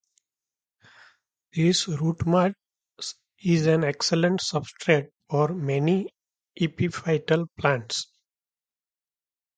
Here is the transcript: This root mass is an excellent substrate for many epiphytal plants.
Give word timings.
This 1.53 1.87
root 1.87 2.25
mass 2.25 2.55
is 3.43 3.67
an 3.67 3.83
excellent 3.83 4.39
substrate 4.39 5.11
for 5.29 5.49
many 5.49 6.09
epiphytal 6.59 7.45
plants. 7.55 8.07